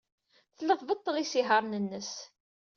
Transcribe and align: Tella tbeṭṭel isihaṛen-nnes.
Tella 0.57 0.73
tbeṭṭel 0.79 1.15
isihaṛen-nnes. 1.23 2.11